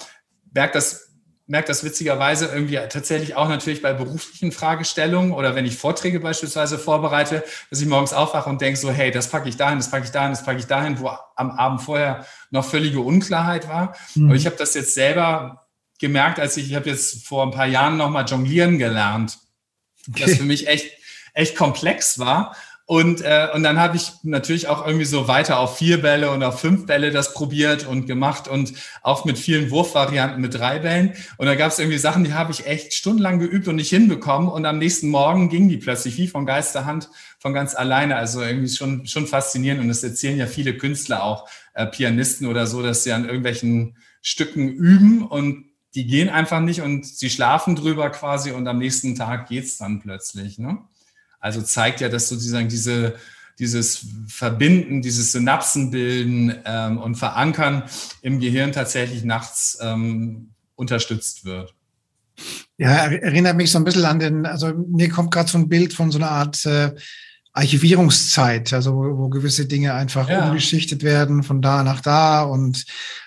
[0.52, 1.12] merke das,
[1.46, 6.78] merke das witzigerweise irgendwie tatsächlich auch natürlich bei beruflichen Fragestellungen oder wenn ich Vorträge beispielsweise
[6.78, 10.06] vorbereite, dass ich morgens aufwache und denke so, hey, das packe ich dahin, das packe
[10.06, 13.94] ich dahin, das packe ich dahin, wo am Abend vorher noch völlige Unklarheit war.
[14.14, 14.26] Mhm.
[14.26, 15.66] Aber ich habe das jetzt selber
[16.00, 19.38] gemerkt, als ich, ich habe jetzt vor ein paar Jahren nochmal jonglieren gelernt,
[20.08, 20.24] okay.
[20.24, 20.90] das für mich echt,
[21.32, 22.56] echt komplex war
[22.88, 26.44] und, äh, und dann habe ich natürlich auch irgendwie so weiter auf vier Bälle und
[26.44, 31.14] auf fünf Bälle das probiert und gemacht und auch mit vielen Wurfvarianten mit drei Bällen.
[31.36, 34.48] Und da gab es irgendwie Sachen, die habe ich echt stundenlang geübt und nicht hinbekommen.
[34.48, 38.14] Und am nächsten Morgen ging die plötzlich wie von Geisterhand von ganz alleine.
[38.14, 39.80] Also irgendwie schon, schon faszinierend.
[39.80, 43.96] Und das erzählen ja viele Künstler auch, äh, Pianisten oder so, dass sie an irgendwelchen
[44.22, 45.64] Stücken üben und
[45.96, 49.98] die gehen einfach nicht und sie schlafen drüber quasi und am nächsten Tag geht's dann
[49.98, 50.58] plötzlich.
[50.58, 50.78] Ne?
[51.46, 53.14] Also zeigt ja, dass sozusagen diese,
[53.60, 57.84] dieses Verbinden, dieses Synapsenbilden ähm, und Verankern
[58.20, 61.72] im Gehirn tatsächlich nachts ähm, unterstützt wird.
[62.78, 65.94] Ja, erinnert mich so ein bisschen an den, also mir kommt gerade so ein Bild
[65.94, 66.90] von so einer Art äh,
[67.52, 70.48] Archivierungszeit, also wo, wo gewisse Dinge einfach ja.
[70.48, 72.86] umgeschichtet werden von da nach da und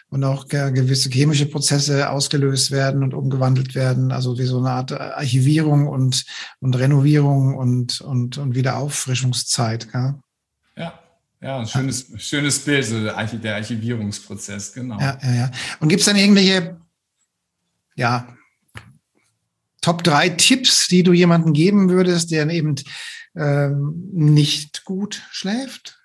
[0.10, 4.12] und auch gewisse chemische Prozesse ausgelöst werden und umgewandelt werden.
[4.12, 6.26] Also wie so eine Art Archivierung und,
[6.60, 9.92] und Renovierung und, und, und Wiederauffrischungszeit.
[9.92, 10.16] Gell?
[10.76, 11.00] Ja,
[11.42, 12.20] ja, ein schönes, ja.
[12.20, 15.00] schönes Bild, so der Archivierungsprozess, genau.
[15.00, 15.52] Ja, ja, ja.
[15.80, 16.78] Und gibt es dann irgendwelche,
[17.96, 18.28] ja,
[19.82, 22.76] Top drei Tipps, die du jemandem geben würdest, der eben
[23.36, 25.99] ähm, nicht gut schläft?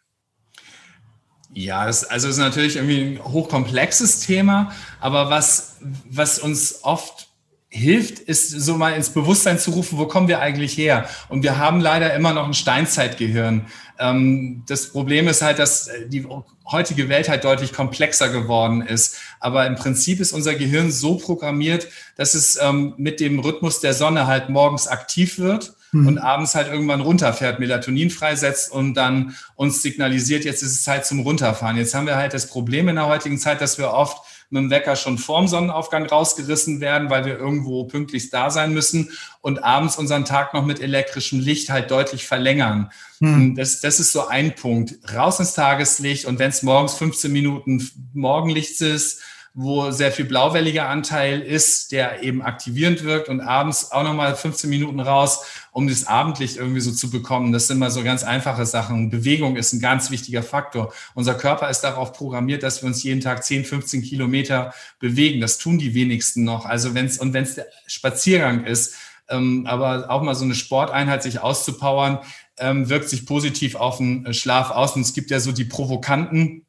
[1.55, 5.77] Ja, das, also ist natürlich irgendwie ein hochkomplexes Thema, aber was,
[6.11, 7.29] was uns oft
[7.69, 11.09] hilft, ist so mal ins Bewusstsein zu rufen, wo kommen wir eigentlich her?
[11.29, 13.67] Und wir haben leider immer noch ein Steinzeitgehirn.
[13.99, 16.27] Ähm, das Problem ist halt, dass die
[16.71, 19.19] heutige Welt halt deutlich komplexer geworden ist.
[19.39, 23.95] Aber im Prinzip ist unser Gehirn so programmiert, dass es ähm, mit dem Rhythmus der
[23.95, 26.09] Sonne halt morgens aktiv wird mhm.
[26.09, 31.07] und abends halt irgendwann runterfährt, Melatonin freisetzt und dann uns signalisiert, jetzt ist es Zeit
[31.07, 31.77] zum Runterfahren.
[31.77, 34.19] Jetzt haben wir halt das Problem in der heutigen Zeit, dass wir oft
[34.51, 39.11] mit dem Wecker schon vorm Sonnenaufgang rausgerissen werden, weil wir irgendwo pünktlich da sein müssen
[39.41, 42.91] und abends unseren Tag noch mit elektrischem Licht halt deutlich verlängern.
[43.21, 43.57] Hm.
[43.57, 44.97] Das, das ist so ein Punkt.
[45.13, 49.23] Raus ins Tageslicht und wenn es morgens 15 Minuten Morgenlicht ist,
[49.57, 54.69] wo sehr viel blauwelliger Anteil ist, der eben aktivierend wirkt und abends auch nochmal 15
[54.69, 57.53] Minuten raus, um das Abendlicht irgendwie so zu bekommen.
[57.53, 59.11] Das sind mal so ganz einfache Sachen.
[59.11, 60.93] Bewegung ist ein ganz wichtiger Faktor.
[61.15, 65.41] Unser Körper ist darauf programmiert, dass wir uns jeden Tag 10, 15 Kilometer bewegen.
[65.41, 66.67] Das tun die wenigsten noch.
[66.67, 68.97] Also wenn es, und wenn es der Spaziergang ist,
[69.29, 72.19] ähm, aber auch mal so eine Sporteinheit sich auszupowern,
[72.59, 74.97] ähm, wirkt sich positiv auf den äh, Schlaf aus.
[74.97, 76.65] Und es gibt ja so die Provokanten,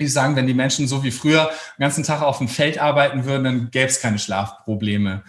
[0.00, 3.24] die sagen, wenn die Menschen so wie früher den ganzen Tag auf dem Feld arbeiten
[3.24, 5.22] würden, dann gäbe es keine Schlafprobleme.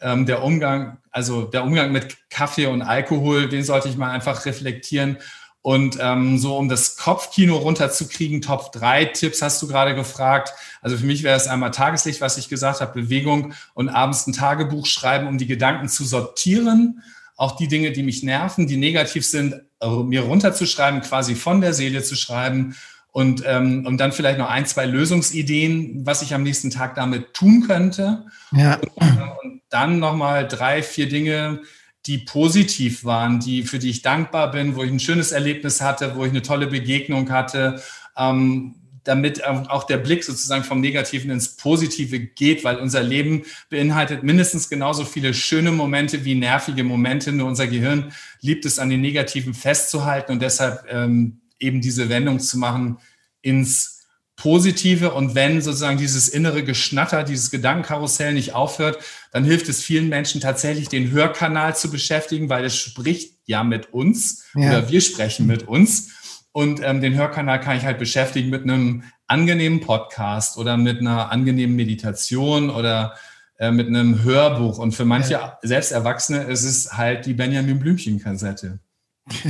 [0.00, 4.44] Ähm, der Umgang, also der Umgang mit Kaffee und Alkohol, den sollte ich mal einfach
[4.44, 5.16] reflektieren.
[5.62, 10.52] Und ähm, so, um das Kopfkino runterzukriegen, Top 3 Tipps hast du gerade gefragt.
[10.82, 14.32] Also für mich wäre es einmal Tageslicht, was ich gesagt habe, Bewegung und abends ein
[14.32, 17.02] Tagebuch schreiben, um die Gedanken zu sortieren
[17.36, 21.72] auch die Dinge, die mich nerven, die negativ sind, äh, mir runterzuschreiben, quasi von der
[21.74, 22.76] Seele zu schreiben
[23.12, 27.34] und, ähm, und dann vielleicht noch ein, zwei Lösungsideen, was ich am nächsten Tag damit
[27.34, 28.24] tun könnte.
[28.52, 28.80] Ja.
[28.96, 31.60] Und, und dann nochmal drei, vier Dinge,
[32.06, 36.16] die positiv waren, die, für die ich dankbar bin, wo ich ein schönes Erlebnis hatte,
[36.16, 37.82] wo ich eine tolle Begegnung hatte,
[38.16, 44.22] ähm, damit auch der Blick sozusagen vom Negativen ins Positive geht, weil unser Leben beinhaltet
[44.22, 47.32] mindestens genauso viele schöne Momente wie nervige Momente.
[47.32, 52.40] Nur unser Gehirn liebt es, an den Negativen festzuhalten und deshalb ähm, eben diese Wendung
[52.40, 52.98] zu machen
[53.40, 54.00] ins
[54.36, 55.12] Positive.
[55.12, 58.98] Und wenn sozusagen dieses innere Geschnatter, dieses Gedankenkarussell nicht aufhört,
[59.30, 63.92] dann hilft es vielen Menschen tatsächlich, den Hörkanal zu beschäftigen, weil es spricht ja mit
[63.92, 64.70] uns ja.
[64.70, 66.10] oder wir sprechen mit uns.
[66.52, 71.30] Und ähm, den Hörkanal kann ich halt beschäftigen mit einem angenehmen Podcast oder mit einer
[71.30, 73.14] angenehmen Meditation oder
[73.58, 74.78] äh, mit einem Hörbuch.
[74.78, 75.58] Und für manche ja.
[75.62, 78.80] selbst Erwachsene ist es halt die Benjamin Blümchen-Kassette.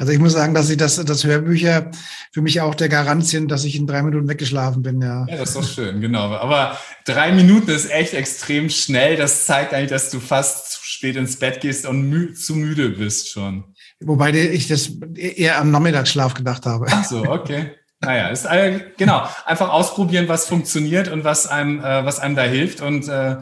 [0.00, 1.90] Also ich muss sagen, dass ich das, das Hörbücher
[2.32, 5.26] für mich auch der Garant sind, dass ich in drei Minuten weggeschlafen bin, ja.
[5.28, 6.34] Ja, das ist doch schön, genau.
[6.36, 9.18] Aber drei Minuten ist echt extrem schnell.
[9.18, 12.88] Das zeigt eigentlich, dass du fast zu spät ins Bett gehst und mü zu müde
[12.88, 13.74] bist schon.
[14.00, 16.86] Wobei ich das eher am Nachmittagsschlaf gedacht habe.
[16.88, 17.72] Ach so, okay.
[18.00, 22.44] Naja, ist äh, genau einfach ausprobieren, was funktioniert und was einem, äh, was einem da
[22.44, 23.36] hilft und äh,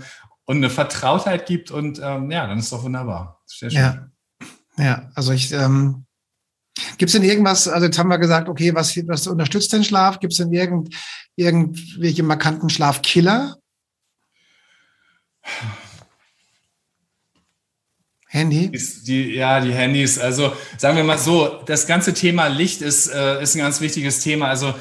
[0.44, 3.42] und eine Vertrautheit gibt und ähm, ja, dann ist doch wunderbar.
[3.46, 3.80] Sehr schön.
[3.80, 4.08] Ja,
[4.76, 5.10] ja.
[5.14, 6.06] Also ich ähm,
[6.96, 7.68] gibt es denn irgendwas?
[7.68, 10.20] Also jetzt haben wir gesagt, okay, was was unterstützt den Schlaf?
[10.20, 10.94] Gibt es denn irgend,
[11.36, 13.56] irgendwelche markanten Schlafkiller?
[18.28, 18.70] Handy?
[19.06, 20.18] Die, ja, die Handys.
[20.18, 24.20] Also sagen wir mal so, das ganze Thema Licht ist, äh, ist ein ganz wichtiges
[24.20, 24.48] Thema.
[24.48, 24.74] Also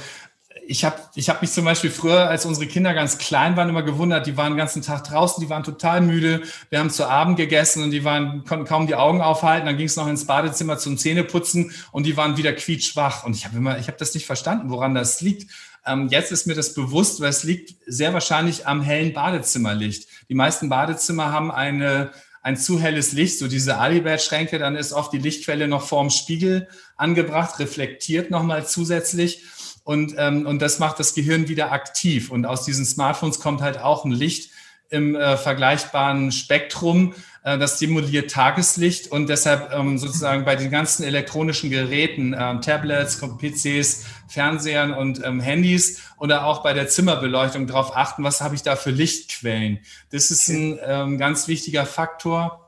[0.67, 3.84] ich habe ich hab mich zum Beispiel früher, als unsere Kinder ganz klein waren, immer
[3.84, 6.41] gewundert, die waren den ganzen Tag draußen, die waren total müde.
[6.69, 9.65] Wir haben zu Abend gegessen und die waren, konnten kaum die Augen aufhalten.
[9.65, 13.23] Dann ging es noch ins Badezimmer zum Zähneputzen und die waren wieder quietschwach.
[13.23, 15.49] Und ich habe immer, ich habe das nicht verstanden, woran das liegt.
[15.86, 20.08] Ähm, jetzt ist mir das bewusst, weil es liegt sehr wahrscheinlich am hellen Badezimmerlicht.
[20.27, 22.12] Die meisten Badezimmer haben eine
[22.47, 26.69] ein zu helles Licht, so diese Alibert-Schränke, dann ist oft die Lichtquelle noch vorm Spiegel
[26.95, 29.43] angebracht, reflektiert nochmal zusätzlich.
[29.88, 32.30] Und, ähm, und das macht das Gehirn wieder aktiv.
[32.30, 34.52] Und aus diesen Smartphones kommt halt auch ein Licht
[34.89, 37.13] im äh, vergleichbaren Spektrum,
[37.45, 43.21] äh, das simuliert Tageslicht und deshalb ähm, sozusagen bei den ganzen elektronischen Geräten, äh, Tablets,
[43.21, 48.63] PCs, Fernsehern und ähm, Handys oder auch bei der Zimmerbeleuchtung darauf achten, was habe ich
[48.63, 49.80] da für Lichtquellen.
[50.12, 52.65] Das ist ein ähm, ganz wichtiger Faktor.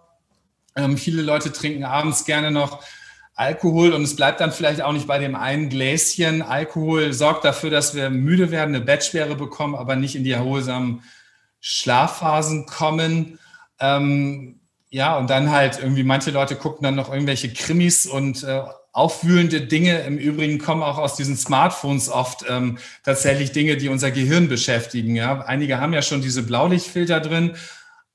[0.77, 2.81] Ähm, viele Leute trinken abends gerne noch
[3.39, 6.41] Alkohol und es bleibt dann vielleicht auch nicht bei dem einen Gläschen.
[6.41, 11.03] Alkohol sorgt dafür, dass wir müde werden, eine Bettschwere bekommen, aber nicht in die erholsamen
[11.61, 13.39] Schlafphasen kommen.
[13.79, 18.61] Ähm, ja, und dann halt irgendwie, manche Leute gucken dann noch irgendwelche Krimis und äh,
[18.91, 20.01] aufwühlende Dinge.
[20.01, 25.15] Im Übrigen kommen auch aus diesen Smartphones oft ähm, tatsächlich Dinge, die unser Gehirn beschäftigen.
[25.15, 25.39] Ja?
[25.45, 27.55] Einige haben ja schon diese Blaulichtfilter drin,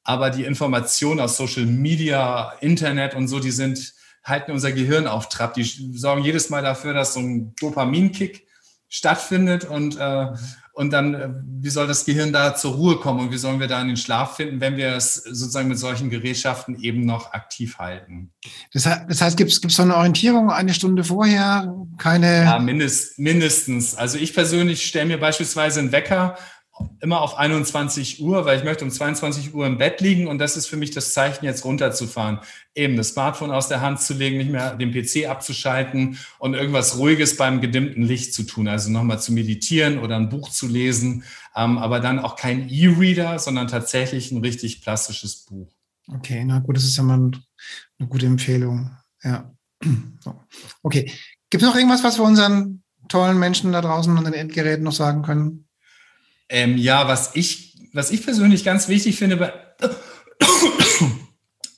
[0.02, 5.28] aber die Informationen aus Social Media, Internet und so, die sind, halten unser Gehirn auf
[5.28, 5.54] Trab.
[5.54, 5.64] Die
[5.96, 8.46] sorgen jedes Mal dafür, dass so ein Dopaminkick
[8.88, 10.26] stattfindet und äh,
[10.74, 11.28] und dann, äh,
[11.60, 13.96] wie soll das Gehirn da zur Ruhe kommen und wie sollen wir da in den
[13.96, 18.32] Schlaf finden, wenn wir es sozusagen mit solchen Gerätschaften eben noch aktiv halten?
[18.72, 21.72] Das heißt, das heißt gibt es so eine Orientierung eine Stunde vorher?
[21.96, 22.42] Keine.
[22.42, 23.94] Ja, mindest, mindestens.
[23.94, 26.36] Also ich persönlich stelle mir beispielsweise einen Wecker
[27.00, 30.56] immer auf 21 Uhr, weil ich möchte um 22 Uhr im Bett liegen und das
[30.56, 32.40] ist für mich das Zeichen, jetzt runterzufahren.
[32.74, 36.98] Eben das Smartphone aus der Hand zu legen, nicht mehr den PC abzuschalten und irgendwas
[36.98, 38.66] Ruhiges beim gedimmten Licht zu tun.
[38.66, 43.38] Also nochmal zu meditieren oder ein Buch zu lesen, ähm, aber dann auch kein E-Reader,
[43.38, 45.70] sondern tatsächlich ein richtig plastisches Buch.
[46.08, 47.30] Okay, na gut, das ist ja mal
[47.98, 48.90] eine gute Empfehlung.
[49.22, 49.50] Ja.
[50.82, 51.10] Okay.
[51.50, 54.92] Gibt es noch irgendwas, was wir unseren tollen Menschen da draußen an den Endgeräten noch
[54.92, 55.63] sagen können?
[56.48, 59.52] Ähm, ja, was ich, was ich persönlich ganz wichtig finde, bei,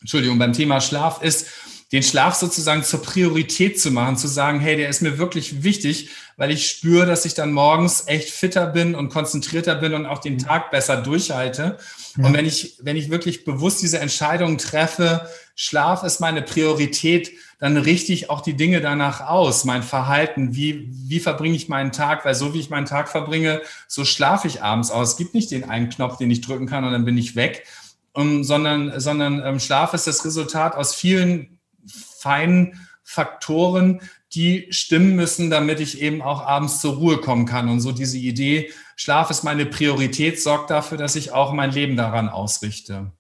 [0.01, 1.47] Entschuldigung, beim Thema Schlaf ist,
[1.93, 6.11] den Schlaf sozusagen zur Priorität zu machen, zu sagen, hey, der ist mir wirklich wichtig,
[6.37, 10.19] weil ich spüre, dass ich dann morgens echt fitter bin und konzentrierter bin und auch
[10.19, 11.79] den Tag besser durchhalte.
[12.19, 17.77] Und wenn ich, wenn ich wirklich bewusst diese Entscheidung treffe, Schlaf ist meine Priorität, dann
[17.77, 22.25] richte ich auch die Dinge danach aus, mein Verhalten, wie, wie verbringe ich meinen Tag,
[22.25, 25.13] weil so wie ich meinen Tag verbringe, so schlafe ich abends aus.
[25.13, 27.65] Es gibt nicht den einen Knopf, den ich drücken kann und dann bin ich weg,
[28.13, 31.56] um, sondern, sondern ähm, Schlaf ist das Resultat aus vielen
[31.87, 34.01] feinen Faktoren,
[34.35, 37.69] die stimmen müssen, damit ich eben auch abends zur Ruhe kommen kann.
[37.69, 41.97] Und so diese Idee, Schlaf ist meine Priorität, sorgt dafür, dass ich auch mein Leben
[41.97, 43.13] daran ausrichte.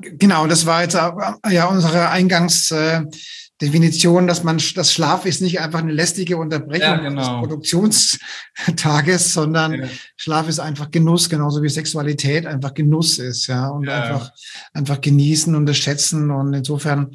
[0.00, 5.92] Genau, das war jetzt ja unsere Eingangsdefinition, dass man das Schlaf ist nicht einfach eine
[5.92, 7.20] lästige Unterbrechung ja, genau.
[7.20, 9.86] des Produktionstages, sondern ja.
[10.16, 14.02] Schlaf ist einfach Genuss, genauso wie Sexualität einfach Genuss ist, ja, und ja.
[14.02, 14.32] einfach
[14.72, 17.12] einfach genießen und das schätzen und insofern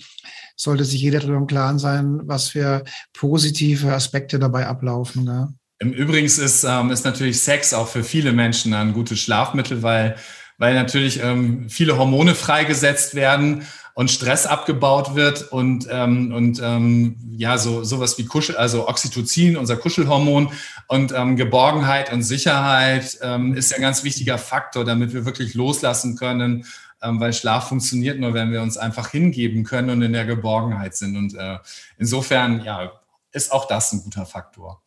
[0.56, 5.26] sollte sich jeder darüber im Klaren sein, was für positive Aspekte dabei ablaufen.
[5.26, 5.50] Ja.
[5.80, 10.16] Im ist, ähm, ist natürlich Sex auch für viele Menschen ein gutes Schlafmittel, weil,
[10.58, 17.18] weil natürlich ähm, viele Hormone freigesetzt werden und Stress abgebaut wird und, ähm, und ähm,
[17.38, 20.52] ja, so sowas wie Kuschel, also Oxytocin, unser Kuschelhormon
[20.88, 26.16] und ähm, Geborgenheit und Sicherheit ähm, ist ein ganz wichtiger Faktor, damit wir wirklich loslassen
[26.16, 26.66] können
[27.04, 31.18] weil Schlaf funktioniert nur, wenn wir uns einfach hingeben können und in der Geborgenheit sind.
[31.18, 31.60] Und äh,
[31.98, 32.92] insofern, ja,
[33.32, 34.82] ist auch das ein guter Faktor.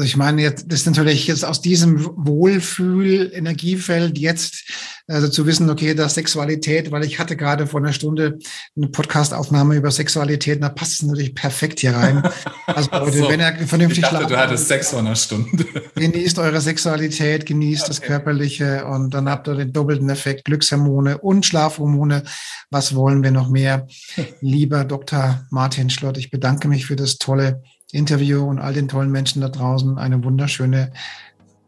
[0.00, 4.64] Also ich meine, jetzt das ist natürlich jetzt aus diesem Wohlfühl-Energiefeld jetzt
[5.06, 8.38] also zu wissen, okay, das Sexualität, weil ich hatte gerade vor einer Stunde
[8.78, 12.22] eine Podcastaufnahme über Sexualität, da passt es natürlich perfekt hier rein.
[12.66, 15.66] Also Leute, so, wenn er vernünftig ich dachte, du hattest Sex vor einer Stunde.
[15.96, 17.88] Genießt eure Sexualität, genießt okay.
[17.88, 22.22] das Körperliche und dann habt ihr den doppelten Effekt Glückshormone und Schlafhormone.
[22.70, 23.88] Was wollen wir noch mehr?
[24.40, 25.44] Lieber Dr.
[25.50, 27.60] Martin Schlott, ich bedanke mich für das tolle
[27.92, 30.92] Interview und all den tollen Menschen da draußen eine wunderschöne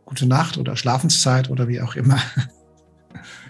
[0.04, 2.18] gute Nacht oder Schlafenszeit oder wie auch immer.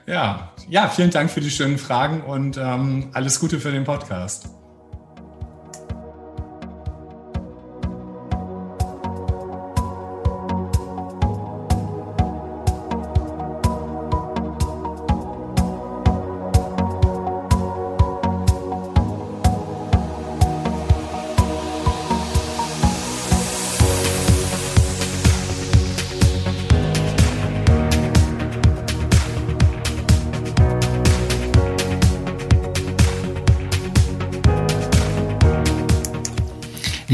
[0.07, 4.49] Ja, ja, vielen Dank für die schönen Fragen und ähm, alles Gute für den Podcast.